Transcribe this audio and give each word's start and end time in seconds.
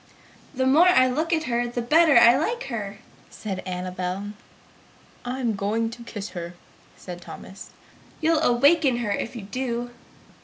"The 0.55 0.65
more 0.65 0.87
I 0.87 1.07
look 1.07 1.31
at 1.31 1.43
her, 1.43 1.67
the 1.67 1.79
better 1.83 2.17
I 2.17 2.35
like 2.35 2.63
her!" 2.69 2.97
said 3.29 3.59
Annabel. 3.67 4.31
"I 5.23 5.39
am 5.39 5.53
going 5.55 5.91
to 5.91 6.03
kiss 6.03 6.29
her!" 6.29 6.55
said 6.97 7.21
Thomas. 7.21 7.69
"You'll 8.19 8.41
awaken 8.41 8.97
her 8.97 9.11
if 9.11 9.35
you 9.35 9.43
do!" 9.43 9.91